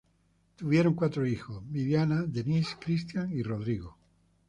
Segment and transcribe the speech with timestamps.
[0.57, 3.99] Tuvieron cuatro hijos: Viviana, Denise, Christian y Rodrigo.